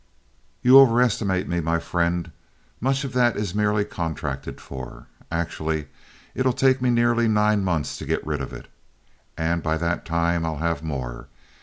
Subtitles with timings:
[0.63, 2.31] "You overestimate me, my friend.
[2.79, 5.05] Much of that is merely contracted for.
[5.31, 5.89] Actually
[6.33, 8.67] it'll take me nearly nine months to get rid of it.
[9.37, 11.27] And by that time I'll have more.